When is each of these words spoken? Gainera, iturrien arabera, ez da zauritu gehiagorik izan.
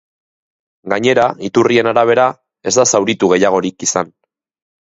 Gainera, 0.93 1.25
iturrien 1.49 1.89
arabera, 1.91 2.25
ez 2.73 2.73
da 2.81 2.89
zauritu 2.95 3.31
gehiagorik 3.35 3.89
izan. 3.91 4.11